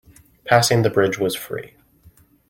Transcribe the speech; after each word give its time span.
Passing 0.45 0.81
the 0.81 0.89
bridge 0.89 1.19
was 1.19 1.35
free. 1.35 1.75